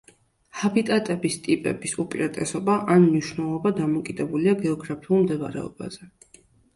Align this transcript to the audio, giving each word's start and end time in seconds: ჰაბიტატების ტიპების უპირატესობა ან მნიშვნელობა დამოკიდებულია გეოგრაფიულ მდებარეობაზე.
ჰაბიტატების 0.59 1.35
ტიპების 1.47 1.91
უპირატესობა 2.03 2.77
ან 2.93 3.05
მნიშვნელობა 3.09 3.73
დამოკიდებულია 3.81 4.55
გეოგრაფიულ 4.65 5.21
მდებარეობაზე. 5.27 6.09